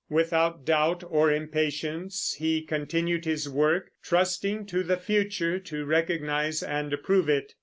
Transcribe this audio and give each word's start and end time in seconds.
Without 0.09 0.65
doubt 0.65 1.03
or 1.07 1.31
impatience 1.31 2.35
he 2.39 2.63
continued 2.63 3.25
his 3.25 3.47
work, 3.47 3.91
trusting 4.01 4.65
to 4.65 4.81
the 4.81 4.97
future 4.97 5.59
to 5.59 5.85
recognize 5.85 6.63
and 6.63 6.91
approve 6.91 7.29
it. 7.29 7.53